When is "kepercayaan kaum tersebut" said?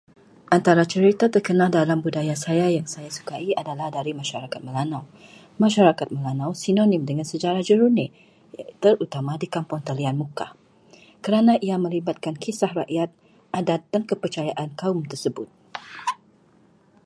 14.11-15.45